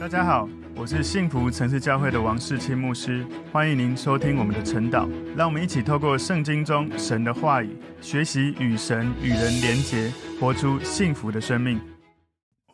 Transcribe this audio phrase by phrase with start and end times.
[0.00, 5.10] 大家好，我是幸福城市教会的王世清牧师，欢迎您收听我们的晨祷。
[5.36, 11.80] 让我们一起透过圣经中神的话语，学习与神与人连结，活出幸福的生命。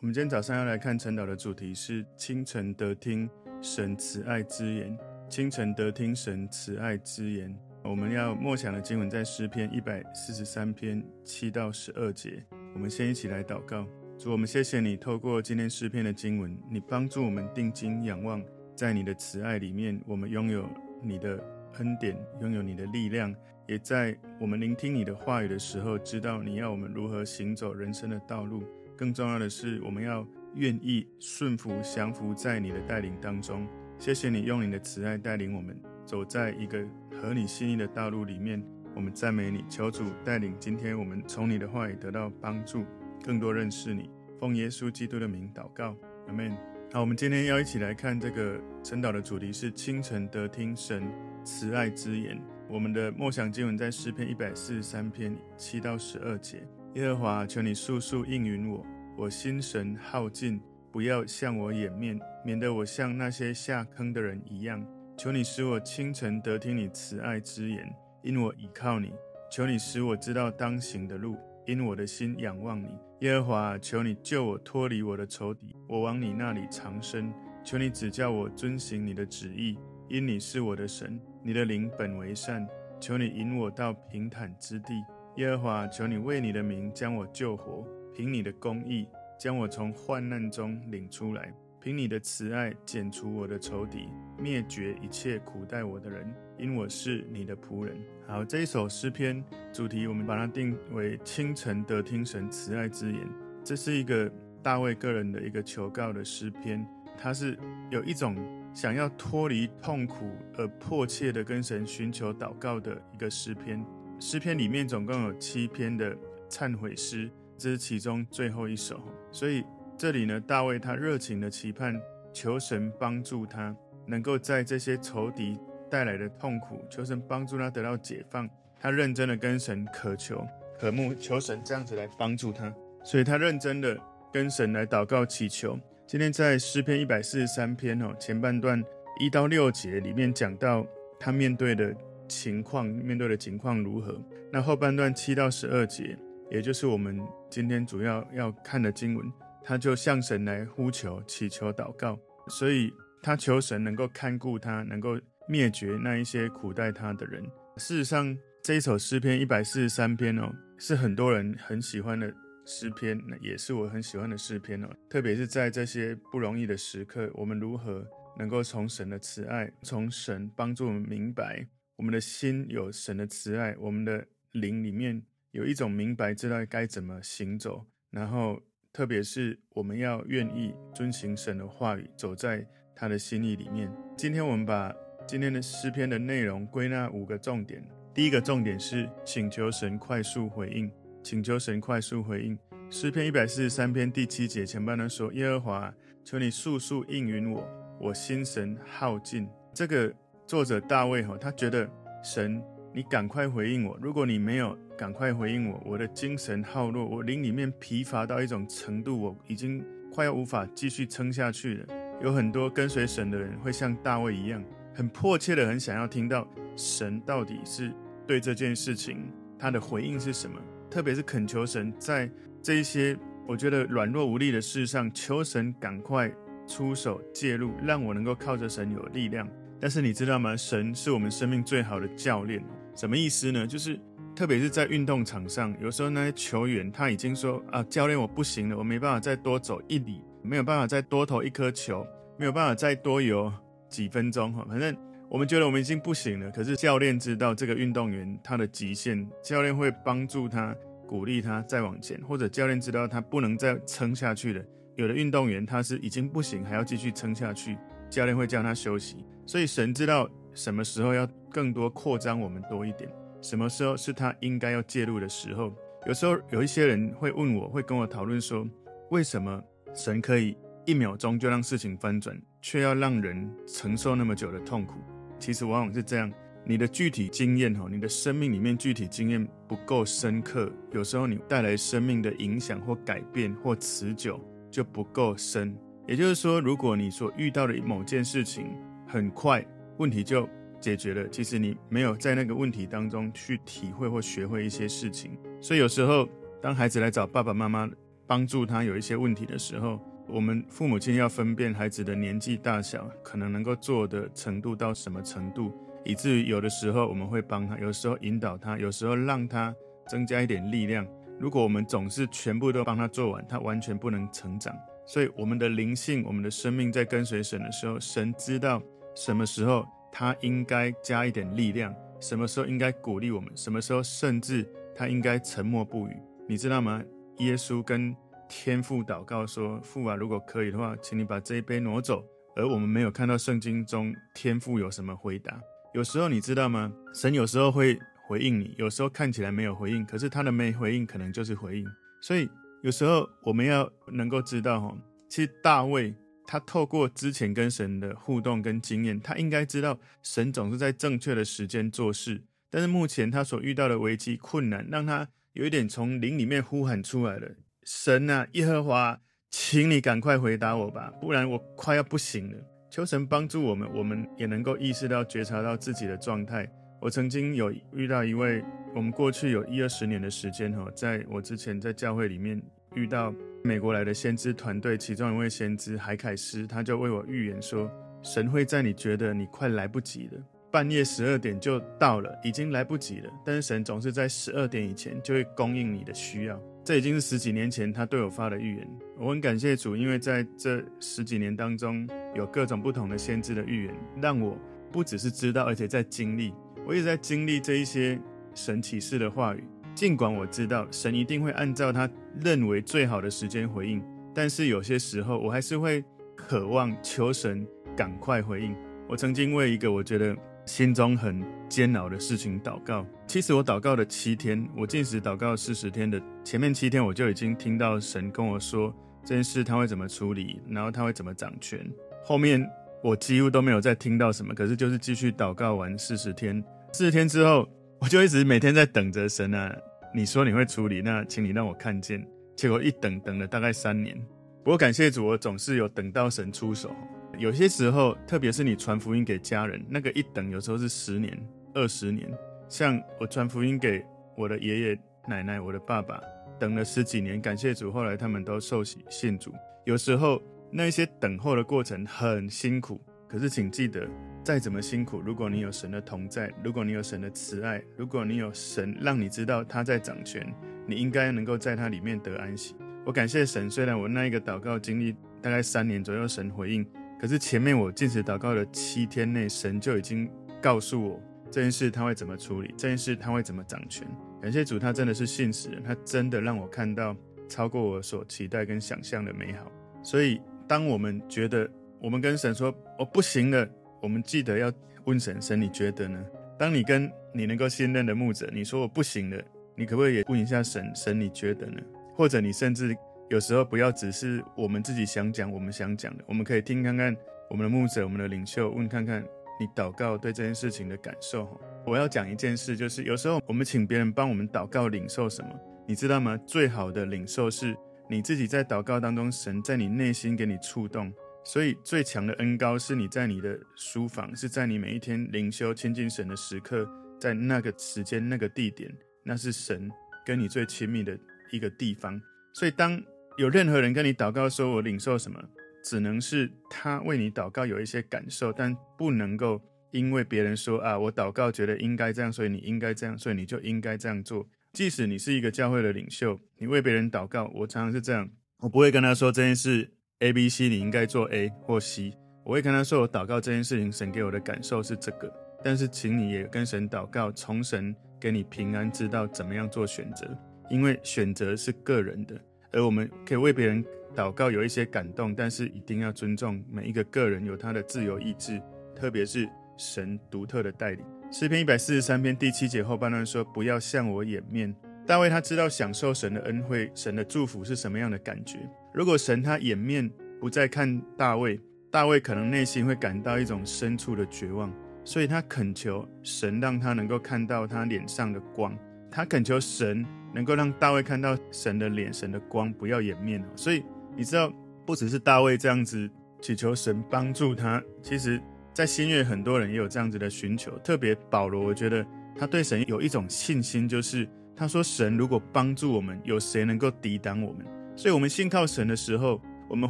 [0.01, 3.27] 我们今天早上要来看晨祷的主题是清晨得听
[3.59, 4.95] 神慈爱之言。
[5.27, 7.53] 清晨得听神慈爱之言，
[7.83, 12.45] 我们要默想的经文在诗篇一百四十三篇七到十二节。
[12.75, 13.83] 我们先一起来祷告。
[14.17, 18.41] 主，我们谢谢你，透过今天诗篇的经文，你帮助我们定睛仰望，
[18.73, 20.65] 在你的慈爱里面，我们拥有
[21.03, 21.37] 你的
[21.79, 23.35] 恩典，拥有你的力量，
[23.67, 28.63] 也在我们聆听你的话语的时候，知道你要我们如何行走人生的道路。
[28.95, 33.67] 更重要的是，我们要愿意顺服、降服在你的带领当中。
[33.99, 38.63] 谢谢你用你的慈爱带领我们走在一个合你心意的道路里面。
[38.95, 42.85] 我们赞美你，求主带领今天我们从你的话语得到帮助。
[43.25, 44.07] 更多认识你，
[44.39, 45.95] 奉耶稣基督的名祷告，
[46.27, 46.55] 阿门。
[46.93, 51.11] 好，我们今天要一起来看这个晨祷的主题是清晨得听神
[51.43, 52.39] 慈爱之言。
[52.69, 56.67] 我们的默想经文在诗篇一百四十三篇七到十二节。
[56.93, 58.85] 耶和华，求你速速应允我，
[59.17, 64.85] 我心神耗尽，不要向我掩面，免得我像那些下坑的人一样。
[65.17, 69.11] 求你使我清晨得听你慈爱之言，因我倚靠你。
[69.51, 71.35] 求你使我知道当行的路。
[71.67, 72.89] 因我的心仰望你，
[73.19, 77.33] 耶和华，求你救我脱离我的仇敌，我往你那里藏身。
[77.63, 79.77] 求你指教我遵行你的旨意，
[80.09, 82.67] 因你是我的神，你的灵本为善。
[82.99, 84.93] 求你引我到平坦之地，
[85.37, 89.07] 耶和华，求你为你的名将我救活，凭你的公义
[89.39, 91.53] 将我从患难中领出来。
[91.85, 97.95] 凭你的慈爱剪除我的仇敌，灭绝一切苦待我的人，因我是你的仆人。
[98.25, 103.21] 好，这一首诗篇主题，我们把它定为清晨得听神慈爱之言。
[103.63, 104.27] 这是一个
[104.63, 106.83] 大卫个人的一个求告的诗篇，
[107.19, 107.55] 它是
[107.91, 108.35] 有一种
[108.73, 113.85] 想要脱离痛苦而迫切的跟神寻求祷告的一个诗篇。
[114.19, 116.17] 诗篇里面总共有七篇的
[116.49, 117.29] 忏悔诗，
[117.59, 118.99] 这是其中最后一首，
[119.31, 119.63] 所以。
[119.97, 121.99] 这里呢，大卫他热情的期盼，
[122.33, 123.73] 求神帮助他，
[124.05, 125.57] 能够在这些仇敌
[125.89, 128.49] 带来的痛苦，求神帮助他得到解放。
[128.77, 130.45] 他认真的跟神渴求、
[130.77, 132.71] 渴慕，求神这样子来帮助他。
[133.05, 133.97] 所以他认真的
[134.33, 135.79] 跟神来祷告祈求。
[136.05, 138.83] 今天在诗篇一百四十三篇哦，前半段
[139.17, 140.85] 一到六节里面讲到
[141.17, 141.95] 他面对的
[142.27, 144.21] 情况，面对的情况如何。
[144.51, 146.17] 那后半段七到十二节，
[146.51, 147.19] 也就是我们
[147.49, 149.25] 今天主要要看的经文。
[149.67, 152.93] 他就向神来呼求、祈求、祷告，所以
[153.23, 157.43] 他求神能够看顾他，能够灭绝那一些苦待他的人。
[157.77, 162.31] 事实上，这一首诗篇一百四十三篇哦，是很多人很喜欢的
[162.63, 164.87] 诗篇，也是我很喜欢的诗篇哦。
[165.09, 168.05] 特别是在这些不容易的时刻，我们如何
[168.37, 178.61] 能够从神的慈爱，从神帮助我们明白，我们的心有神的慈爱，我们的灵里面有一种明白，知道该怎么行走，然后。
[178.95, 183.93] 特别是我们要愿意遵行神的话语，走在他的心意里面。
[184.15, 184.95] 今天我们把
[185.27, 187.83] 今天的诗篇的内容归纳五个重点。
[188.13, 190.89] 第一个重点是请求神快速回应，
[191.21, 192.57] 请求神快速回应。
[192.89, 197.67] 诗篇一百四十三篇第七节前半段说：“耶和华，求你速速应允我，
[197.99, 199.45] 我心神耗尽。”
[199.75, 200.09] 这个
[200.47, 201.85] 作者大卫哈，他觉得
[202.23, 202.63] 神。
[202.95, 203.99] 你赶快回应我！
[204.01, 211.87] 如果你没有赶快回应我，我的精神耗弱，我灵里面疲乏到一种程度，我已经快要无法继续撑下去了。
[212.23, 214.63] 有很多跟随神的人会像大卫一样，
[214.93, 216.47] 很迫切的很想要听到
[216.77, 217.91] 神到底是
[218.25, 219.29] 对这件事情
[219.59, 220.57] 他的回应是什么，
[220.89, 222.31] 特别是恳求神在
[222.63, 226.31] 这一些我觉得软弱无力的事上，求神赶快
[226.65, 229.45] 出手介入，让我能够靠着神有力量。
[229.79, 230.55] 但是你知道吗？
[230.55, 232.63] 神是我们生命最好的教练。
[232.95, 233.67] 什么意思呢？
[233.67, 233.99] 就是
[234.35, 242.05] 特别是在运动场上，有时候那些球员他已经说啊，教练我不行了，我没办法再多走一里，没有办法再多投一颗球，
[242.37, 243.51] 没有办法再多游
[243.89, 244.65] 几分钟哈。
[244.67, 244.95] 反正
[245.29, 250.73] 我们觉得我们已经不行了，可是教练知道这个运动员他的极限，教练会帮助他，
[251.07, 254.63] 鼓励他再往前，或者教练知道他不能再撑下去了。
[254.95, 257.77] 有的运动员他是已经不行，还要继续撑下去，
[258.09, 259.17] 教练会叫他休息。
[259.45, 260.29] 所以神知道。
[260.57, 263.11] 什么时候要更多扩张我们多一点？
[263.41, 265.69] 什么时候是他应该要介入的时候？
[266.07, 268.65] 有时候有一些人会问我，会跟我讨论说，
[269.11, 269.61] 为什么
[269.93, 270.55] 神可以
[270.85, 274.93] 一秒钟就让事情翻转，却要让人承受那么久的痛苦？
[275.37, 276.31] 其实往往是这样，
[276.63, 284.39] 你的具体经验哈，你的生命里面具体经验不够深刻，有时候你带来生命的影响或改变或持久
[284.71, 285.77] 就不够深。
[286.07, 288.67] 也就是说，如果你所遇到的某件事情
[289.07, 289.65] 很快
[289.97, 290.47] 问题就
[290.79, 295.37] 解决了，其实你没有在那个问题当中去体会或学会一些事情。
[295.61, 296.27] 所以有时候，
[296.61, 297.89] 当孩子来找爸爸妈妈
[298.27, 305.71] 帮助他有一些问题的时候，我们父母亲要分辨孩子的年纪大小，可能能够做的程度到什么程度，
[306.03, 309.73] 以至于有的时候我们会帮他，有时候引导他，有时候让他
[310.07, 311.07] 增加一点力量。
[311.39, 314.75] 如果我们总是全部都帮他做完，他完全不能成长。
[315.05, 318.81] 所以，我们的灵性、我们的生命在跟随神的时候，神知道
[319.15, 326.17] 什么时候他应该加一点力量，什么时候应该鼓励我们，什么时候甚至他应该沉默不语。
[326.47, 327.01] 你知道吗？
[327.39, 328.15] 耶稣跟
[328.47, 332.23] 天父祷告说：“父啊，如果可以的话，请你把这一杯挪走。”
[332.55, 335.59] 而我们没有看到圣经中天父有什么回答。
[335.93, 336.91] 有时候你知道吗？
[337.13, 337.97] 神有时候会
[338.27, 341.85] 回应你，有时候看起来没有回应，可是他的没回应可能就是回应。
[342.21, 342.49] 所以。
[342.81, 344.95] 有时候我们要能够知道，哈，
[345.27, 346.13] 其实大卫
[346.47, 352.43] 他透过之前跟神的互动跟经验，他应该知道神总是在正确的时间做事。
[352.69, 357.49] 但是目前他所遇到的危机困难，让他有一点从灵里面呼喊出来了
[357.83, 359.19] ：“神啊，耶和华，
[359.49, 362.57] 请你赶快回答我吧，不然我快要不行了。”
[362.91, 366.69] 求神帮助我们，我们也能够意识到、觉察到自己的状态。
[367.01, 368.63] 我曾经有遇到一位，
[368.95, 372.61] 我们过去有一二十年的时间，哈，在我之前在教会里面。
[372.95, 373.33] 遇到
[373.63, 377.89] 美国来的先知团队，其中一位先知海凯斯，他就为我预言说，
[378.23, 383.29] 神会在你觉得你快来不及了，半夜十二点就到了，已经来不及了。
[383.45, 386.59] 但是神总是在十二点以前就会供应你的需要。
[386.83, 388.87] 这已经是十几年前他对我发的预言。
[389.17, 394.55] 我很感谢主，因为在这十几年当中，有各种不同的先知的预言，让我
[394.91, 396.53] 不只是知道，而且在经历。
[396.85, 398.19] 我也在经历这一些
[398.53, 399.63] 神启示的话语。
[399.95, 402.07] 尽管我知道神一定会按照他
[402.43, 404.03] 认为最好的时间回应，
[404.33, 406.03] 但是有些时候我还是会
[406.35, 407.65] 渴望求神
[407.95, 408.75] 赶快回应。
[409.07, 413.05] 我曾经为一个我觉得心中很煎熬的事情祷告。
[413.25, 418.93] 其实我祷告了七天，我禁食祷告四十天的前面七天，我就已经听到神跟我说
[419.23, 421.79] 这件事他会怎么处理，然后他会怎么掌权。
[422.25, 422.69] 后面
[423.01, 426.61] 我几乎都没有再听到什么，可是就是继续祷告完四十天，
[426.91, 427.65] 四十天之后。
[428.05, 429.75] 我就一直每天在等着神啊，
[430.13, 432.23] 你说你会处理，那请你让我看见。
[432.55, 434.15] 结果一等等了大概三年，
[434.63, 436.95] 不过感谢主，我总是有等到神出手。
[437.39, 441.35] 有些时候，特别是你传福音给家人，那个一等有时候是十年、
[441.73, 442.31] 二十年。
[442.69, 444.05] 像我传福音给
[444.37, 446.21] 我的爷爷奶奶、我的爸爸，
[446.59, 449.51] 等了十几年，感谢主，后来他们都受洗信主。
[449.83, 450.39] 有时候
[450.71, 454.07] 那些等候的过程很辛苦，可是请记得。
[454.45, 460.45] 再怎么辛苦，如果你有神的同在，如果你有神的慈爱，如果你有神让你知道他在掌权，
[460.85, 462.75] 你应该能够在他里面得安息。
[463.03, 466.85] 我感谢神，虽然我那一个祷告经历大概三年左右，神回应，
[467.19, 470.29] 可是前面我进食祷告的七天内，神就已经
[470.61, 471.19] 告诉我
[471.49, 474.07] 这件事他会怎么处理，这件事他会怎么掌权。
[474.43, 477.17] 感谢主，他真的是信实人，他真的让我看到
[477.49, 479.71] 超过我所期待跟想象的美好。
[480.03, 481.67] 所以，当我们觉得
[481.99, 483.67] 我们跟神说我、不行了。
[484.05, 484.71] 我们记得要
[485.05, 486.23] 问神，神你觉得呢？
[486.59, 489.43] 当你跟你能够信任的牧者，你说我不行了，
[489.73, 491.81] 你可不可以也问一下神，神你觉得呢？
[492.15, 492.95] 或者你甚至
[493.31, 497.17] 有时候不要只是我们自己想讲，我们想讲的，我们可以听看看
[497.49, 499.23] 我们的牧者、我们的领袖，问看看
[499.59, 501.59] 你祷告对这件事情的感受。
[501.83, 505.49] 我要讲一件事，就是有时候我们请别人帮我们祷告领受什么，
[505.87, 506.37] 你知道吗？
[506.45, 507.75] 最好的领受是
[508.07, 511.11] 你自己在祷告当中，神在你内心给你触动。
[511.47, 516.89] 所以最强的恩膏是你在你的书房，是在你每一天灵修亲近神的时刻，
[517.21, 518.91] 在那个时间、那个地点，
[519.23, 519.87] 那是神
[520.25, 521.15] 跟你最亲密的
[521.51, 522.19] 一个地方。
[522.51, 522.99] 所以当
[523.37, 525.39] 有任何人跟你祷告说“我领受什么”，
[525.85, 529.61] 只能是他为你祷告有一些感受，但不能够
[529.91, 534.49] 因为别人说啊，我祷告觉得应该这样，所以你应该这样，所以你就应该这样做。
[534.73, 538.27] 即使你是一个教会的领袖，你为别人祷告，我常常是这样，
[538.61, 539.91] 我不会跟他说这件事。
[540.19, 542.13] A、B、C，你应该做 A 或 C。
[542.45, 545.29] 我会跟他说，我祷告这件事情，神给我的感受是这个。
[545.61, 550.25] 但是，请你也跟神祷告，从神给你平安，知道怎么样做选择。
[550.69, 552.39] 因为选择是个人的，
[552.71, 553.83] 而我们可以为别人
[554.15, 558.61] 祷告，有一些感动，但是一定要尊重每一个个人有他的自由意志，
[558.95, 561.05] 特别是神独特的带领。
[561.29, 564.73] 诗篇一百四十三篇第七节后半段说：“不要向我掩面。”
[565.05, 568.57] 大卫他知道享受神的恩惠、神的祝福是什么样的感觉。
[568.95, 570.09] 如果神他掩面
[570.39, 571.59] 不再看大卫，
[571.91, 574.71] 大卫可能内心会感到一种深处的绝望，
[575.03, 578.73] 所以他恳求神让他能够看到他脸上的光。
[579.11, 583.43] 他恳求神能够让大卫看到神的脸、神的光，不要掩面。
[583.53, 583.83] 所以
[584.15, 584.49] 你知道，
[584.85, 586.09] 不只是大卫这样子
[586.39, 588.41] 祈求神帮助他，其实
[588.73, 590.71] 在新约很多人也有这样子的寻求。
[590.79, 592.05] 特别保罗，我觉得
[592.39, 594.25] 他对神有一种信心，就是
[594.55, 597.65] 他说：“神如果帮助我们，有谁能够抵挡我们？”
[597.97, 599.89] 所以，我们信靠神的时候，我们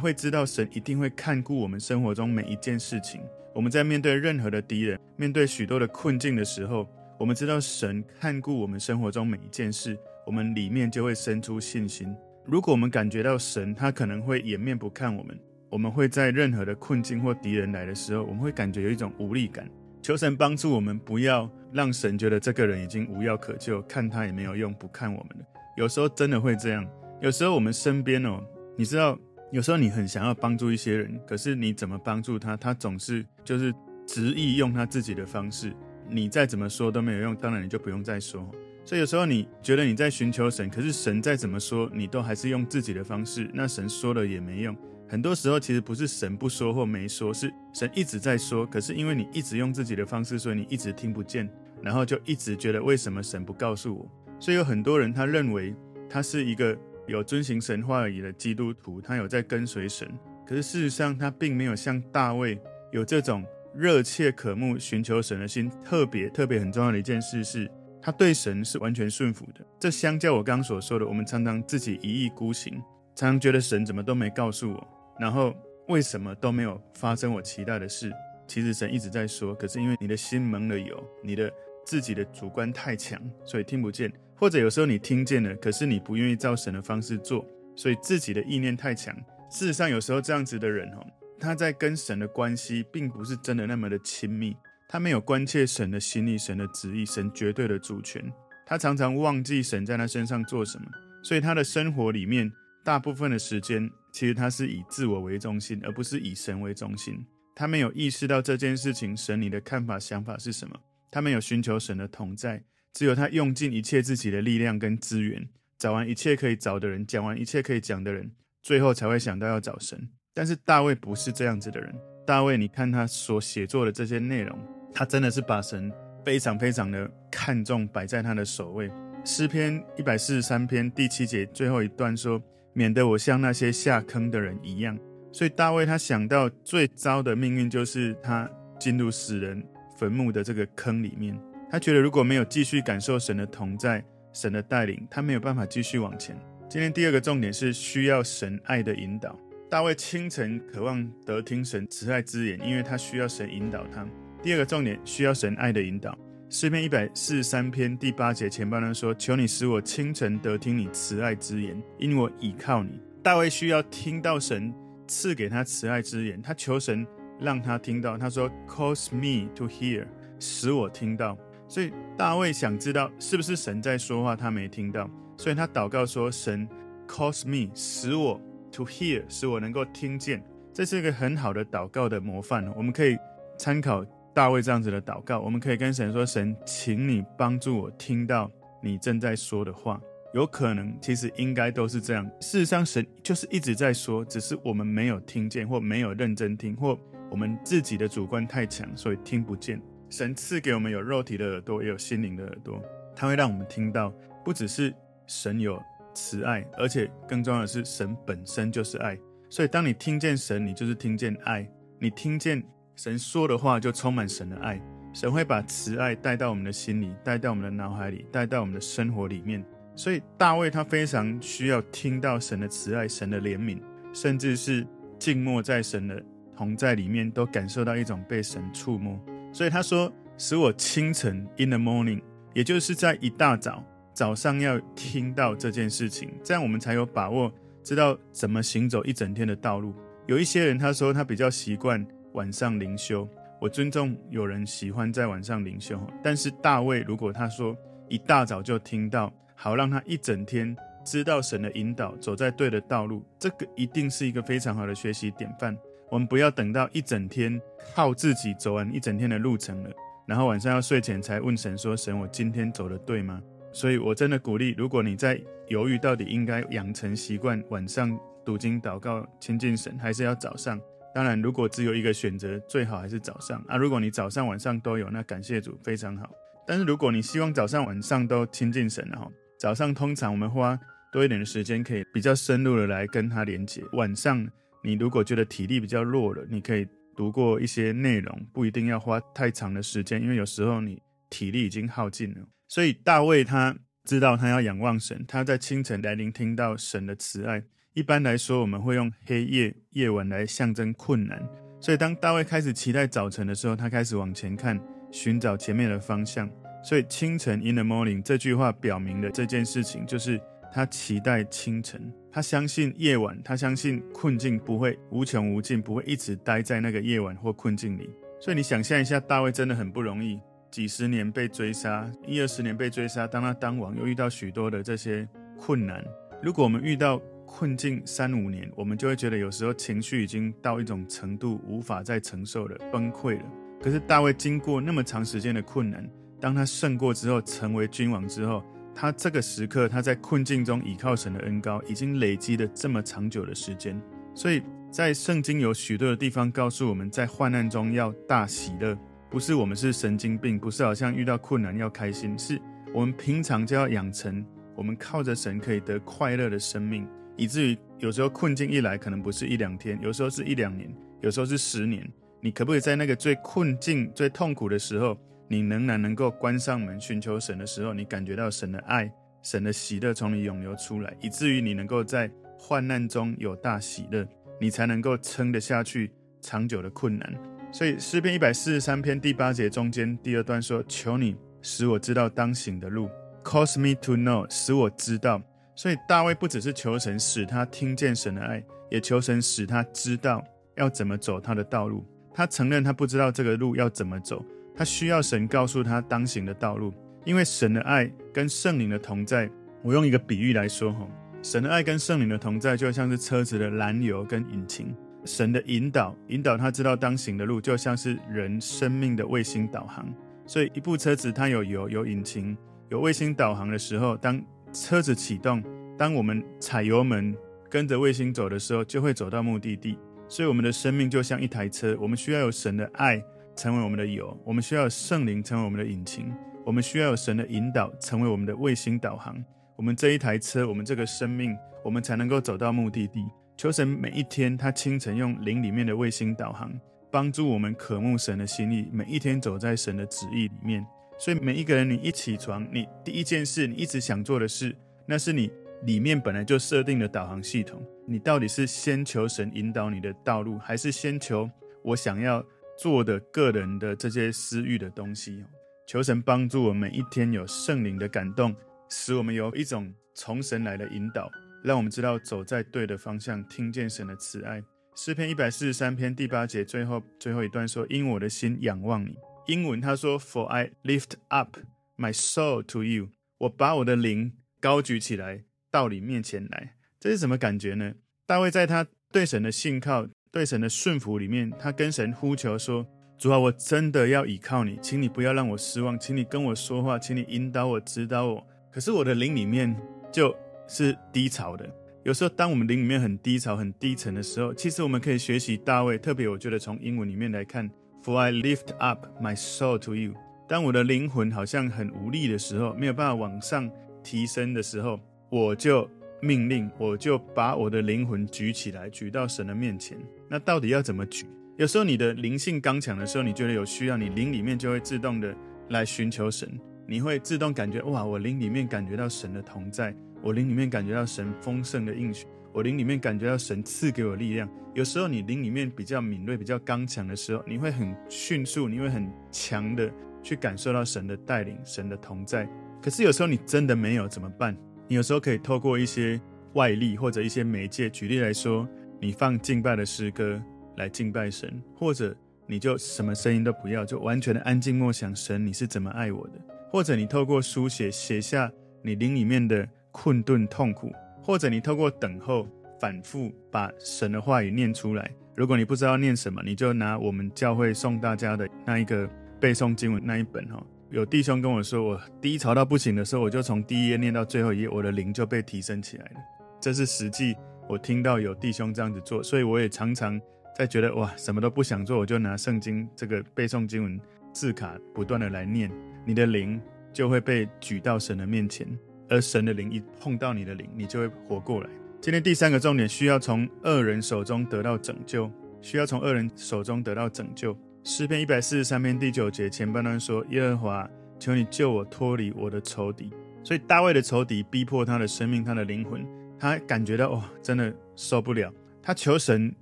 [0.00, 3.20] 会知道神一定会看顾我们生活中每一件事情。
[3.52, 12.14] 我们在面对任何的敌人，面对许多的困境的时候，我们知道神看顾我们生活中每一件事，我们里面就会生出信心。
[12.44, 15.36] 如果我们感觉到神他可能会掩面不看我们，
[15.68, 19.68] 我们会在任何的困境或敌人来的时候，我们会感觉有一种无力感。
[20.00, 25.44] 求神帮助我们，不要让神觉得这个人已经无药可救，看他也没有用，不看我们了。
[25.76, 26.86] 有时候真的会这样。
[27.20, 28.42] 有时候我们身边哦，
[28.76, 29.18] 你知道，
[29.50, 33.72] 有时候你很想要帮助一些人，可是你怎么帮助他，他总是就是
[34.06, 35.72] 执意用他自己的方式，
[36.08, 37.34] 你再怎么说都没有用。
[37.34, 38.46] 当然你就不用再说。
[38.84, 44.76] 所以有时候你觉得你在寻求神，可是神再怎么说，你都还是用自己的方式，那神说了也没用。
[45.08, 51.48] 很多时候其实不是神不说或没说，是神一直在说，可是因为你一直用自己的方式，所以你一直听不见，
[51.82, 54.06] 然后就一直觉得为什么神不告诉我？
[54.38, 55.74] 所以有很多人他认为
[56.08, 60.08] 他是一个有遵行神话语的基督徒，他有在跟随神，
[60.46, 62.58] 可是事实上他并没有像大卫
[62.92, 63.44] 有这种
[63.74, 65.70] 热切渴慕寻求神的心。
[65.84, 67.70] 特别特别很重要的一件事是。
[68.02, 72.74] 他对神是完全顺服的，这相较我刚刚所说的，我们常常自己一意孤行，
[73.16, 75.52] 常常觉得神怎么都没告诉我，然后
[75.88, 78.12] 为什么都没有发生我期待的事？
[78.46, 81.52] 其实神一直在说，可是因为你的心蒙了油，你的
[81.84, 89.14] 自己的主观太强，所以听不见；或者有时候你听见了，可是你不愿意照神的方式做，所以自己的意念太强。
[89.50, 91.06] 事实上，有时候这样子的人哦，
[91.40, 94.56] 他在跟神的关系并不是真的那么的亲密。
[94.88, 98.22] 他没有关切神的心意、神的旨意、神绝对的主权。
[98.64, 100.86] 他常常忘记神在他身上做什么，
[101.22, 102.50] 所以他的生活里面
[102.84, 107.24] 大部分的时间，其实他是以自我为中心，而不是以神为中心。
[107.54, 110.76] 他没有意识到这件事情，神你的看法、想法是什么？
[111.10, 112.62] 他没有寻求神的同在，
[112.96, 115.46] 只有他用尽一切自己的力量跟资源，
[115.78, 118.30] 找完一切可以找的人，讲完一切可以讲的人，
[118.62, 120.08] 最后才会想到要找神。
[120.32, 121.94] 但是大卫不是这样子的人。
[122.26, 124.58] 大卫，你看他所写作的这些内容。
[124.94, 125.92] 他真的是把神
[126.24, 128.90] 非常非常的看重，摆在他的首位。
[129.26, 134.98] 诗篇一百四十三篇第七节最后一段说：“免得我像那些下坑的人一样。”
[135.30, 138.50] 所以大卫他想到最糟的命运就是他
[138.80, 139.62] 进入死人
[139.98, 141.38] 坟墓的这个坑里面。
[141.70, 146.38] 他觉得如果没有继续感受神的同在、神的带领，他没有办法继续往前。
[146.68, 149.38] 今天第二个重点是需要神爱的引导。
[149.68, 154.06] 大卫清晨渴望得听神慈爱之言，因为他需要神引导他。
[154.42, 156.16] 第二个重点需要神爱的引导。
[156.48, 164.72] 诗篇一百四十三篇第八节前半段说：“求你使我清晨得听你慈爱之言，因我倚靠你。”大卫需要听到神
[165.08, 167.04] 赐给他慈爱之言，他求神
[167.40, 168.16] 让他听到。
[168.16, 170.06] 他说：“Cause me to hear，
[170.38, 171.36] 使我听到。”
[171.68, 176.68] 所以大卫想知道是不是神在说话，他没听到，所以他祷告说：“神
[177.06, 178.40] ，cause me，使我
[178.72, 180.42] to hear，使我能够听见。”
[180.72, 183.16] 这是一个很好的祷告的模范，我们可以
[183.58, 184.04] 参考。
[184.34, 188.50] 大卫这样子的祷告，我们可以跟神说：“神，请你帮助我听到
[188.82, 189.98] 你正在说的话。”
[190.34, 192.22] 有可能，其实应该都是这样。
[192.38, 196.98] 事实上，神就是一直在说，只是我们没有听见，或没有认真听，或
[197.30, 199.80] 我们自己的主观太强，所以听不见。
[200.08, 202.82] 神赐给我们有肉体的耳朵，也有心灵的耳朵，
[203.14, 204.12] 它会让我们听到，
[204.44, 204.94] 不只是
[205.26, 205.82] 神有
[206.14, 209.18] 慈爱，而且更重要的是，神本身就是爱。
[209.48, 212.62] 所以，当你听见神，你就是听见爱，你听见。
[212.96, 214.80] 神说的话就充满神的爱，
[215.12, 219.62] 神会把慈爱带到我们的心里，带到我们的脑海里，带到我们的生活里面。
[219.94, 223.78] 所以大卫他非常需要听到神的慈爱、神的怜悯，
[224.14, 224.86] 甚至是
[225.18, 226.22] 静默在神的
[226.56, 229.20] 同在里面，都感受到一种被神触摸。
[229.56, 232.20] 所以他说：“使我清晨 in the morning，
[232.52, 233.82] 也就是在一大早
[234.12, 237.50] 早上要听到这件事情，这样我们才有把握
[237.82, 239.94] 知道怎么行走一整天的道路。”
[240.28, 242.06] 有一些人他说他比较习惯。
[242.34, 243.26] 晚上灵修，
[243.58, 247.74] 我尊重有人喜欢在晚上灵修，但是大卫如果他说
[248.10, 255.74] 一大早就听到，好让他一整天知道神的引导，走在对的道路，这个一定是一个非常好的学习典范。
[256.10, 257.60] 我们不要等到一整天
[257.94, 259.90] 靠自己走完一整天的路程了，
[260.26, 263.40] 然后晚上要睡前才问神说：“神，我今天走得对吗？”
[263.72, 270.80] 所以，我真的鼓励，如果你在犹豫到底应该养成习惯晚上读经祷告亲近神，还是要早上。
[271.14, 273.76] 当然，如果只有一个选择，最好还是早上啊。
[273.76, 276.30] 如果你早上晚上都有，那感谢主，非常好。
[276.66, 280.78] 但是如果你希望早上晚上都亲近神哈，早上通常我们花
[281.12, 283.82] 多一点的时间，可以比较深入的来跟他连接。
[283.92, 284.46] 晚上
[284.86, 292.46] 你如果觉得体力比较弱了，你可以读过一些内容，不一定要花太长的时间，因为有时候你体力已经耗尽了。
[292.68, 297.64] 所以大卫他知道他要仰望神，他在清晨来聆听到神的慈爱。
[297.94, 301.44] 一般来说，我们会用黑夜、夜晚来象征困难。
[301.80, 306.48] 所以当大卫开始期待早晨的时候，他开始往前看，寻找前面的方向。
[306.84, 310.40] 所以清晨 in the morning 这句话表明的这件事情，就是
[310.72, 318.10] 他期待清晨，他相信夜晚，他相信困境不会无穷无尽，不会一直待在那个夜晚或困境里。
[318.40, 320.38] 所以你想象一下，大卫真的很不容易，
[320.70, 325.26] 几十年被追杀，一二十年被追杀，当他当王又遇到许多的这些
[325.58, 326.04] 困难。
[326.42, 333.44] 如果我们遇到困境三五年，我们就会觉得有时候情绪已经到一种程度，无法再承受了，崩溃了。
[333.80, 336.06] 可是大卫经过那么长时间的困难。
[336.38, 338.62] 当他胜过之后，成为君王之后，
[338.96, 344.00] 他这个时刻，他在困境中倚靠神的恩膏，已经累积了这么长久的时间。
[344.34, 348.98] 所以在圣经有许多的地方告诉我们，在患难中要大喜乐，
[349.30, 352.58] 不是我们是神经病，不是好像遇到困难要开心，是
[352.94, 354.42] 我们平常就要养成，
[354.74, 362.10] 我们靠着神可以得快乐的生命，以至于有时候困境一来，可能不是一两天，有时候是一两年，有时候是十年。
[362.40, 369.12] 你可不可以在那个最困境、最痛苦的时候，你仍然能够关上门寻求神的时候，你感觉到神的爱、
[369.42, 374.26] 神的喜乐从你涌流出来，以至于你能够在患难中有大喜乐，
[374.60, 376.10] 你才能够撑得下去
[376.40, 377.32] 长久的困难。
[377.72, 383.08] 所以诗篇一百四十三篇第八节中间第二段说：“求你使我知道当行的路
[383.44, 385.42] ，cause me to know，使我知道。”
[385.76, 390.42] 所以大卫不只是求神使他听见神的爱，也求神使他知道
[390.76, 392.06] 要怎么走他的道路。
[392.32, 394.42] 他承认他不知道这个路要怎么走。
[394.76, 396.92] 他需要神告诉他当行的道路，
[397.24, 399.50] 因为神的爱跟圣灵的同在。
[399.82, 401.08] 我用一个比喻来说，哈，
[401.42, 404.94] 神的爱跟圣灵的同在，就像是车子的燃油跟引擎。
[405.24, 410.06] 神的引导，引导他知道当行的路，就像是人生命的卫星导航。
[410.46, 412.56] 所以，一部车子它有油、有引擎、
[412.90, 414.40] 有卫星导航的时候，当
[414.72, 415.62] 车子启动，
[415.98, 417.34] 当我们踩油门
[417.68, 419.98] 跟着卫星走的时候，就会走到目的地。
[420.28, 423.22] 所以，我们的生命就像一台车，我们需要有神的爱。
[423.56, 426.30] 成为我们的油，我们需要圣灵成为我们的引擎，
[426.64, 429.42] 我们需要有神的引导成为我们的卫星导航。
[429.74, 433.24] 我们这一台车，我们这个生命，我们才能够走到目的地。
[433.56, 436.70] 求神每一天，他清晨用灵里面的卫星导航，
[437.10, 440.86] 帮助我们渴慕神的心意，每一天走在神的旨意里面。
[441.18, 445.50] 所以每一个人，你一起床，你第一件事，你一直想做的事，那是你
[445.84, 447.82] 里面本来就设定的导航系统。
[448.06, 451.50] 你到底是先求神引导你的道路，还是先求
[451.82, 452.44] 我想要
[452.78, 455.42] 做的个人的这些私欲的东西，
[455.86, 458.54] 求神帮助我们一天有圣灵的感动，
[458.90, 461.30] 使我们有一种从神来的引导，
[461.64, 464.62] 让我们知道走在对的方向，听见神的慈爱。
[464.94, 469.16] 诗篇一百四十三篇第八节最后最后一段说：“因我的心仰望你。”
[469.48, 471.58] 英文他说：“For I lift up
[471.96, 473.08] my soul to you。”
[473.38, 477.94] 我把我的灵高举起来到你面前来，这是什么感觉呢？
[478.26, 480.08] 大卫在他对神的信靠。
[480.30, 482.86] 对神的顺服里面，他跟神呼求说
[483.16, 489.74] ：“主啊，我真的要倚靠你，请你不要让我失望，请你跟我说话，请你引导我、指导我。”可是我的灵里面
[490.12, 490.36] 就
[490.68, 491.66] 是低潮的。
[492.04, 495.96] 有时候，当我们灵里面很低潮、很低沉的时候，其实我们可以学习大卫。
[495.96, 497.70] 特别，我觉得从英文里面来看
[498.04, 500.12] ，“For I lift up my soul to you。”
[500.46, 503.70] 当我的灵魂好像很无力的时候，没有办法往上
[504.04, 505.88] 提升的时候，我就。
[506.20, 509.98] 命令，我就把我的灵魂举起来，举到神的面前。
[510.28, 511.26] 那到底要怎么举？
[511.56, 515.34] 有时候你的灵性刚强的时候，你觉得有需要，你灵里面就会自动的
[515.70, 516.48] 来寻求神。
[516.86, 524.48] 你会自动感觉哇，我灵里面感觉到神的同在，我灵里面感觉到神丰盛的应许，我灵里面感觉到神赐给我力量。
[524.74, 529.90] 有时候你灵里面比较敏锐、比较刚强的时候，你会很迅速，你会很强的
[530.22, 532.48] 去感受到神的带领、神的同在。
[532.80, 534.56] 可是有时候你真的没有怎么办？
[534.88, 536.20] 你有时候可以透过一些
[536.54, 538.68] 外力或者一些媒介，举例来说，
[539.00, 540.40] 你放敬拜的诗歌
[540.76, 546.34] 来敬拜神，或者你就什么声音都不要，就完全的安静默想神你是怎么爱我的，
[546.70, 548.50] 或者你透过书写写下
[548.82, 552.46] 你灵里面的困顿痛苦，或者你透过等候
[552.80, 555.10] 反复把神的话语念出来。
[555.34, 560.64] 如果你不知道念什么，你就拿我们教会送大家的那一个背诵经文那一本哈。
[560.90, 566.20] 有弟兄跟我说，我低潮到不行的时候，我就从第一页念到最后一页，我的灵就被提升起来了。
[566.60, 567.34] 这是实际，
[567.68, 570.20] 我听到有弟兄这样子做，所以我也常常
[570.56, 574.00] 在觉得哇，什么都不想做，我就拿圣经这个背诵经文
[574.32, 575.70] 字卡不断的来念，
[576.04, 576.60] 你的灵
[576.92, 578.66] 就会被举到神的面前，
[579.08, 581.68] 而神的灵一碰到你的灵，你就会活过来。
[582.00, 585.28] 今天第三个重点，需要从恶人手中得到拯救，
[585.60, 587.58] 需要从恶人手中得到拯救。
[587.88, 593.12] 诗篇一百四十三篇第九节前半段说：“耶和华，求你救我脱离我的仇敌。”
[593.44, 596.04] 所以大卫的仇敌逼迫他的生命，他的灵魂，
[596.36, 598.52] 他感觉到哦，真的受不了。
[598.82, 599.54] 他求神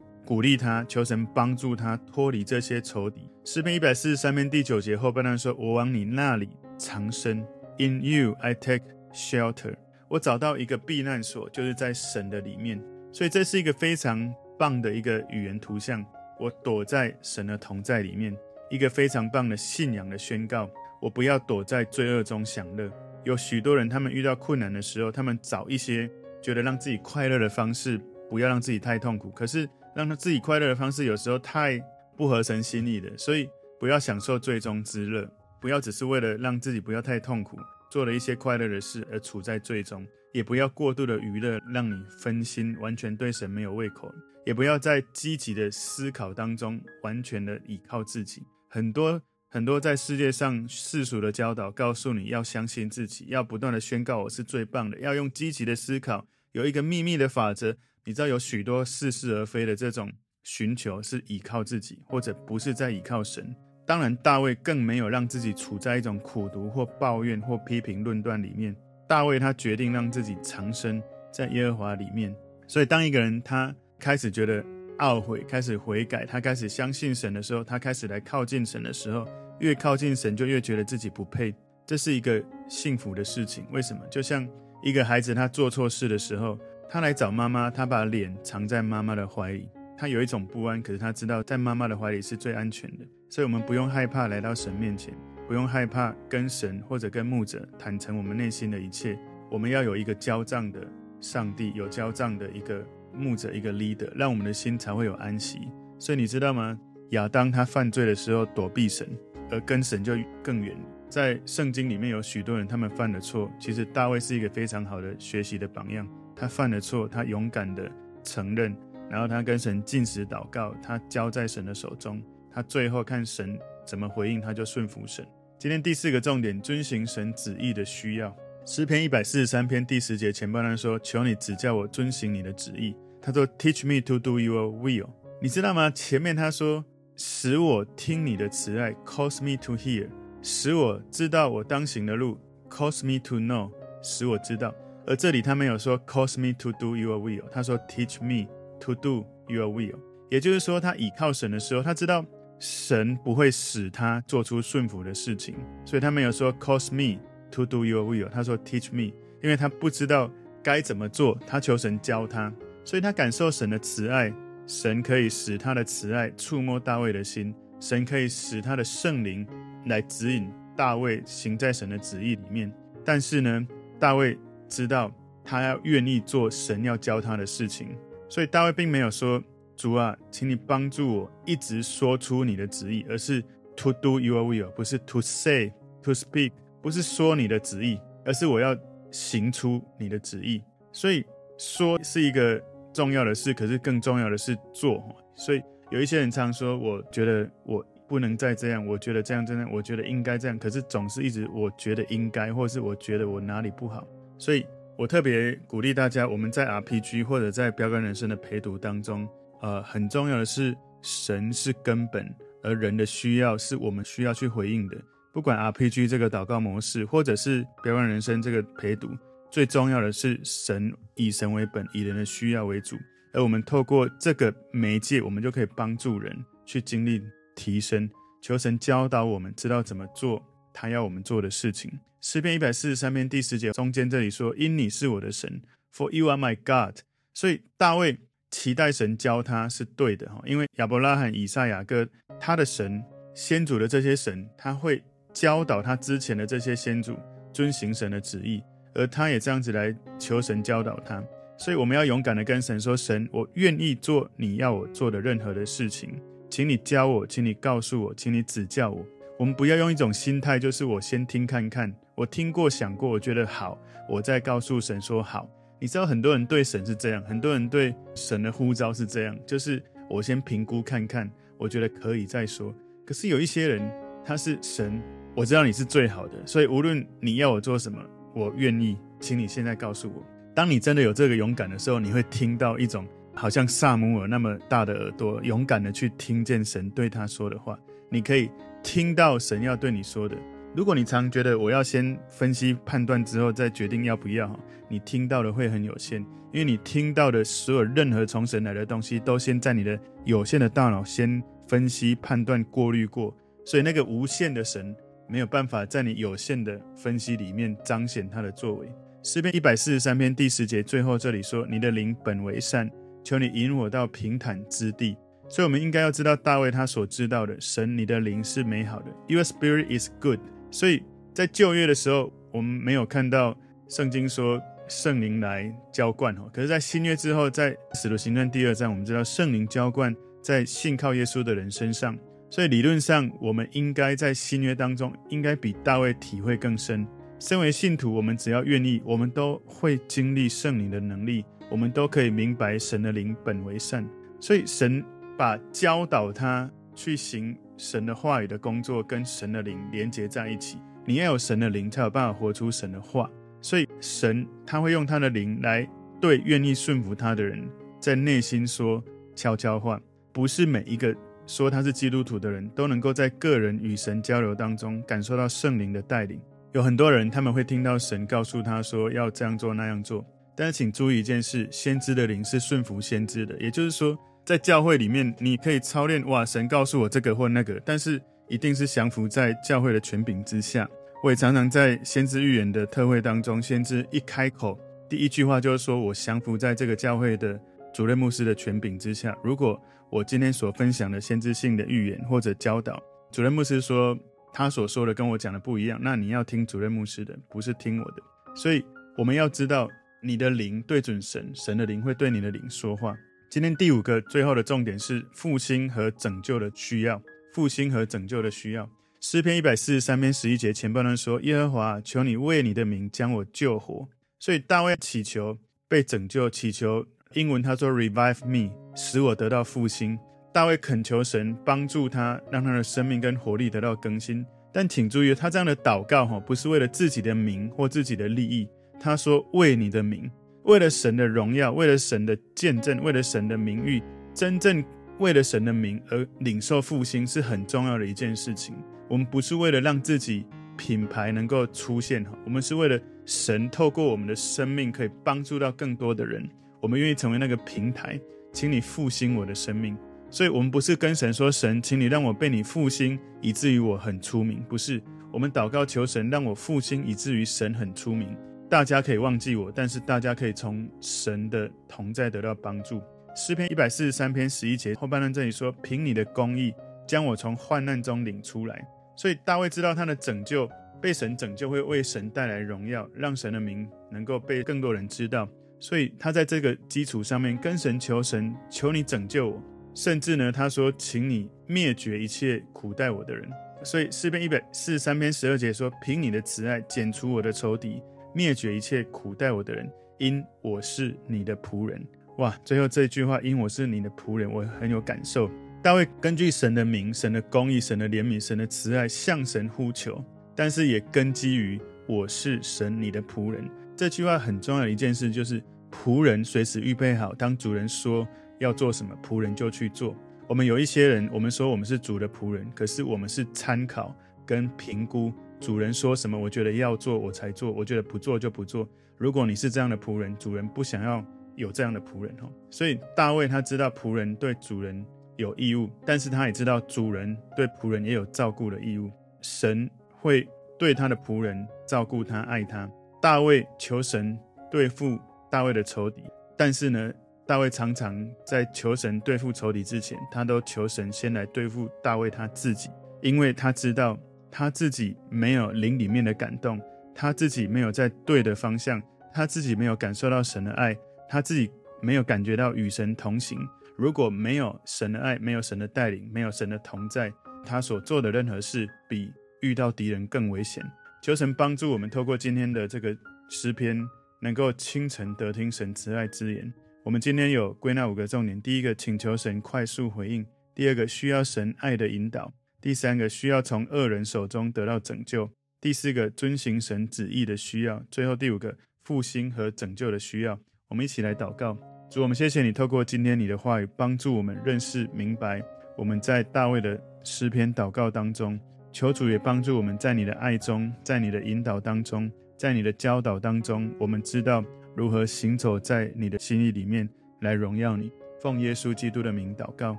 [0.24, 3.28] 鼓励他，求神帮助他脱离这些仇敌。
[3.44, 7.46] 诗篇一百四十三篇第九节后半段说：“我往你那里藏身
[7.78, 9.74] ，In you I take shelter。”
[10.08, 12.82] 我找到一个避难所，就是在神的里面，
[13.12, 16.02] 所以这是一个非常棒的一个语言图像。
[16.38, 18.37] 我躲在神的同在里面，
[18.70, 20.68] 一个非常棒的信仰的宣告。
[21.01, 22.90] 我不要躲在罪恶中享乐。
[23.25, 26.11] 有许多人，他们遇到困难的时候，他们找一些
[26.42, 29.31] 觉得让自己快乐的方式，不要让自己太痛苦。
[29.31, 31.79] 可是让他自己快乐的方式，有时候太
[32.16, 35.29] 不合神心意的，所以不要享受罪中之乐，
[35.61, 37.59] 不要只是为了让自己不要太痛苦。
[37.94, 44.09] 做了一些快乐的事而处在罪中，也不要过度的娱乐，让你分心，完全对神没有胃口；
[44.44, 48.42] 也不要在积极的思考当中完全的依靠自己。
[48.68, 56.26] 很多很多在世界上世俗的教导，告诉你要相信自己，要不断的宣告我是最棒的，要用积极的思考。
[56.50, 63.54] 有一个秘密的法则，你知道有许多似是而非的这种寻求是依靠自己，或者不是在依靠神。
[63.87, 68.75] 当然，大卫更没有让自己处在一种苦读或抱怨或批评论断里面。
[69.07, 72.35] 大卫他决定让自己藏身在耶和华里面。
[72.66, 74.64] 所以，当一个人他开始觉得
[74.99, 79.27] 懊悔，开始悔改，他开始相信神的时候，他开始来靠近神的时候，
[79.59, 81.55] 越靠近神就越觉得自己不配。
[81.85, 83.66] 这是一个幸福的事情。
[83.70, 84.01] 为什么？
[84.11, 84.49] 就像
[84.83, 93.04] 一个孩子他做错事的时候，他来找妈妈，他把脸藏在妈妈的怀里，他有一种不安，可是他知道在妈妈的怀里是最安全的。
[93.28, 95.14] 所以，我们不用害怕来到神面前，
[95.46, 99.18] 不用害怕跟神或者跟牧者坦诚我们内心的一切。
[99.50, 100.87] 我们要有一个交账的
[101.20, 105.68] 上帝，有交账的一个牧者，一个 leader，让我们的心才会有安息。
[105.98, 106.78] 所以，你知道吗？
[107.11, 109.09] 亚当他犯罪的时候躲避神，
[109.50, 110.76] 而跟神就更远。
[111.09, 113.48] 在圣经里面有许多人，他们犯了错。
[113.59, 116.09] 其实大卫是一个非常好的学习的榜样。
[116.35, 117.88] 他犯了错，他勇敢的
[118.24, 118.76] 承认，
[119.14, 122.20] 然后他跟神进食祷告，他交在神的手中。
[122.50, 125.24] 他最后看神怎么回应，他就顺服神。
[125.57, 128.37] 今天第四个重点，遵行神旨意的需要。
[128.66, 135.09] 诗篇一百四十三篇第十节前半段说：“求你指教我遵行你的旨意。”他说：“Teach me to do your will。”
[135.40, 135.88] 你知道吗？
[135.92, 138.92] 前面他说：“使我听你的慈爱。
[139.07, 140.09] ”Cause me to hear，
[140.42, 142.37] 使我知道我当行的路。
[142.68, 143.70] Cause me to know，
[144.03, 144.74] 使我知道。
[145.07, 148.48] 而这里他没有说 “Cause me to do your will”，他说 “Teach me
[148.80, 149.98] to do your will”。
[150.30, 152.24] 也就是说，他倚靠神的时候，他知道。
[152.60, 160.30] 神不会使他做出顺服的事情，所以他没有说 cause me to do your will，他说 teach me，因为他不知道
[160.62, 162.50] 该怎么做，他求神教他，
[162.84, 164.32] 所以他感受神的慈爱，
[164.66, 169.46] 神可以使他的慈爱触摸大卫的心，神可以使他的圣灵
[169.87, 172.72] 来指引大卫行在神的旨意里面。
[173.04, 173.66] 但是呢，
[173.98, 175.12] 大卫知道
[175.44, 177.88] 他要愿意做神要教他的事情，
[178.28, 179.42] 所以大卫并没有说。
[179.76, 183.42] 主啊，请你帮助我一直说出你的旨意，而是
[183.76, 188.74] to do your will，不是 to say to speak，不是说你的旨意，而是我要
[189.10, 190.62] 行出你的旨意。
[190.92, 191.24] 所以
[191.58, 195.02] 说是一个重要的事，可是更重要的是做。
[195.34, 195.60] 所以
[195.90, 204.06] 有一些人常说，我觉得我不能再这样，我觉得这样这样，我觉得应该这样，可是总是一直我觉得应该，或是我觉得我哪里不好。
[204.38, 204.64] 所以
[204.96, 209.28] 我特别鼓励大家，我们在 RPG 或者在标杆人生的陪读当中。
[209.61, 214.96] 呃，很重要的是，神是根本，而人的需要是我们需要去回应的。
[215.33, 219.09] 不管 RPG 这个祷告模式，或者是标杆人生这个陪读，
[219.50, 222.96] 最重要的是神以神为本，以人的需要为主。
[223.33, 227.20] 而我们透过这个媒介，我们就可以帮助人去经历
[227.57, 228.09] 提升。
[228.40, 230.40] 求神教导我们，知道怎么做
[230.72, 231.90] 他要我们做的事情。
[232.26, 235.60] 诗篇一百四十三篇第十节中间这里说：“因你是我的神
[235.94, 237.00] ，For you are my God。”
[237.34, 238.18] 所以大卫。
[238.50, 242.08] 期待神教他是对的哈，因为亚伯拉罕、以撒、雅各，
[242.38, 243.02] 他的神
[243.34, 247.16] 先祖的这些神，他会教导他之前的这些先祖
[247.52, 248.62] 遵行神的旨意，
[248.94, 251.20] 而他也这样子来求神教导他。
[251.58, 256.14] 所以我们要勇敢的跟神说：“神，我愿意做你要我做的任何的事情，
[256.48, 259.04] 请你教我，请你告诉我，请你指教我。”
[259.37, 265.48] 我们不要用一种心态，就是我先听看看，我听过想过，我觉得好，我再告诉神说好。
[265.81, 272.74] 你知道很多人对神是这样，很多人对神的呼召是这样，就是我先评估看看，我觉得可以再说。
[273.05, 273.92] 可是有一些人，
[274.24, 275.03] 他是神，
[275.35, 277.98] 我知道你是最好的，所以无论你要我做什么，
[278.35, 280.24] 我愿意，请你现在告诉我。
[280.55, 287.79] 当你真的有这个勇敢的时候，你会听到一种好像撒母耳那么大的耳朵，勇敢的去听见神对他说的话。
[288.09, 288.48] 你可以
[288.83, 290.37] 听到神要对你说的。
[290.74, 294.58] 如果你常觉得我要先分析判断之后再决定要不要，
[294.88, 296.20] 你听到的会很有限，
[296.52, 303.32] 因为你听到的所有任何从神来的东西，都先在你的有限的大脑先分析、判断、过滤过，
[303.64, 304.92] 所以那个无限的神
[305.28, 308.92] 没有办法在你有限的分析里面彰显他的作为。
[309.22, 312.90] 诗篇一百四十三篇第十节最后这里说：“你的灵本为善，
[313.22, 315.16] 求你引我到平坦之地。”
[315.48, 320.40] 所以，我们应该要知道大卫他所知道的神，你的灵是美好的，Your spirit is good。
[320.74, 321.00] 所以
[321.32, 323.56] 在旧约的时候，我们没有看到
[323.88, 326.50] 圣经说圣灵来浇灌哦。
[326.52, 332.18] 可是，在新约之后，在使徒行传第二章，我们知道圣灵浇灌在信靠耶稣的人身上。
[332.50, 337.06] 所以，理论上，我们应该在新约当中，应该比大卫体会更深。
[337.38, 344.04] 身为信徒，我们只要愿意，我们都会经历圣灵的能力，我们都可以明白神的灵本为善。
[344.40, 345.04] 所以，神。
[345.37, 350.78] 把教导他去行神的话语的工作跟神的灵连接在一起。
[351.04, 353.28] 你要有神的灵，才有办法活出神的话。
[353.60, 355.88] 所以神他会用他的灵来
[356.20, 357.68] 对愿意顺服他的人，
[358.00, 359.02] 在内心说
[359.34, 360.00] 悄悄话。
[360.32, 361.14] 不是每一个
[361.46, 366.40] 说他是基督徒的人都能够在个人与神交流当中感受到圣灵的带领。
[366.72, 370.24] 有很多人他们会听到神告诉他说要这样做那样做，
[370.56, 374.18] 但是请注意一件事：先知的灵是顺服先知的，也就是说。
[374.44, 380.87] 在教会里面，你可以操练哇，神告诉我这个或那个，但是一定是降服在教会的权柄之下。
[381.22, 384.78] 我也常常在先知预言的特会当中，先知一开口，
[385.09, 387.59] 第一句话就是说我降服在这个教会的
[387.94, 389.35] 主任牧师的权柄之下。
[389.42, 389.80] 如果
[390.11, 393.02] 我今天所分享的先知性的预言或者教导，
[393.33, 394.14] 主任牧师说
[394.52, 398.22] 他所说的跟我讲的不一样，那你要听主任牧师的，不是听我的。
[398.54, 398.85] 所以
[399.16, 399.88] 我们要知道，
[400.22, 403.16] 你的灵对准神，神的灵会对你的灵说话。
[403.54, 407.22] 今天第五个最后的重点是复兴和拯救的需要。
[407.52, 408.90] 复兴和拯救的需要。
[409.20, 414.08] 诗篇一百四十三篇十一节前半段说：“耶和华，求你为你的名将我救活。”
[414.40, 415.56] 所以大卫祈求
[415.88, 420.18] 被拯救，祈求英文他说 “revive me”，使我得到复兴。
[420.52, 424.44] 大卫恳求神帮助他，让他的生命跟活力得到更新。
[424.72, 428.68] 但请注意，他这样的祷告哈，不是为了自己的名或自己的利益。
[428.98, 430.28] 他说：“为你的名。”
[430.64, 434.03] 为了神的荣耀，为了神的见证，为了神的名誉，
[434.35, 434.83] 真正
[435.18, 438.74] 为了神的名而领受复兴是很重要的一件事情。
[439.09, 440.46] 我们不是为了让自己
[440.77, 446.48] 品牌能够出现哈，我们是为了神透过我们的生命可以帮助到更多的人。
[446.81, 448.18] 我们愿意成为那个平台，
[448.53, 449.96] 请你复兴我的生命。
[450.31, 455.00] 所以，我们不是跟神说：“神，请你让我被你复兴，以至于我很出名。”不是，
[455.31, 458.37] 我们祷告求神让我复兴，以至于神很出名。
[458.68, 463.00] 大家可以忘记我，但是大家可以从神的同在得到帮助。
[463.37, 466.72] 诗篇一百四十三篇十一节后半段这里说：“凭你的公义
[467.07, 468.85] 将我从患难中领出来。”
[469.16, 470.68] 所以大卫知道他的拯救，
[471.00, 475.48] 被神拯救会为神带来荣耀，让神的名能够被更多人知道。
[475.79, 479.62] 所以他在这个基础上面跟神求神，求你拯救我。
[479.94, 483.48] 甚至呢，他说：“请你灭绝一切苦待我的人。”
[483.85, 488.00] 所以诗篇一百四十三篇十二节说：“凭你的慈爱剪除我的仇敌。”
[488.35, 492.05] 灭绝一切苦待我的人，因我是你的仆人。
[492.38, 492.53] 哇！
[492.64, 495.49] 最后这句话，因我是你的仆人，我很有感受。
[495.81, 500.23] 大卫根据神的名、神的公义、神的怜悯、神的慈爱，向神呼求，
[500.57, 503.70] 但是也根基于我是神你的仆人。
[503.94, 508.27] 这句话很重要的一件事，就是仆人随时预备好，当主人说
[508.59, 510.16] 要做什么，仆人就去做。
[510.49, 514.12] 我们有一些人，我们说我们是主的仆人，可是我们是参考
[514.46, 515.33] 跟评估。
[515.61, 518.87] 主人说什么，我觉得要做我才做，我觉得不做就不做。
[519.16, 522.52] 如果你是这样的仆人，主人不想要有这样的仆人哦。
[522.68, 525.02] 所以大卫他知道仆人对主人
[525.37, 529.11] 有义务，但是他也知道主人对仆人也有照顾的义务。
[529.40, 530.46] 神会
[530.78, 532.90] 对他的仆人照顾他、爱他。
[533.22, 534.38] 大卫求神
[534.70, 535.18] 对付
[535.50, 536.24] 大卫的仇敌，
[536.59, 537.11] 但是呢，
[537.46, 542.90] 大卫常常在求神对付仇敌之前，他都求神先来对付大卫他自己，
[543.22, 544.18] 因为他知道。
[544.56, 546.80] 他自己没有灵里面的感动，
[547.12, 550.96] 他自己没有在对的方向，他自己没有感受到神的爱，
[551.28, 551.68] 他自己
[552.00, 553.58] 没有感觉到与神同行。
[553.96, 557.32] 如果没有神的爱，没有神的带领，没有神的同在，
[557.66, 559.28] 他所做的任何事比
[559.60, 560.84] 遇到敌人更危险。
[561.20, 563.12] 求神帮助我们，透过今天的这个
[563.50, 564.00] 诗篇，
[564.40, 566.72] 能够清晨得听神慈爱之言。
[567.02, 570.44] 我们今天有归纳五个重点：第一个，请求神快速回应；
[570.76, 572.54] 第二个，需要神爱的引导。
[572.85, 580.61] 第三个需要从恶人手中得到拯救，第四个遵行神旨意的需要，最后第五个复兴和拯救的需要。
[580.90, 581.75] 我们一起来祷告。
[582.11, 585.64] 主，我们谢谢你透过今天你的话语，帮助我们认识明白
[585.97, 588.61] 我们在大卫的诗篇祷告当中，
[588.92, 594.62] 求主也帮助我们在你的爱中，在你的引导当中，在你的教导当中，我们知道
[594.94, 597.09] 如何行走在你的心意里面，
[597.40, 598.12] 来荣耀你。
[598.42, 599.97] 奉耶稣基督的名祷告，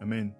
[0.00, 0.39] 阿门。